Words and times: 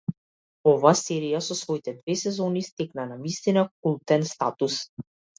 Оваа 0.69 0.93
серија 0.99 1.41
со 1.47 1.57
своите 1.59 1.93
две 1.97 2.15
сезони 2.21 2.63
стекна 2.69 3.05
навистина 3.11 3.65
култен 3.89 4.25
статус. 4.31 4.79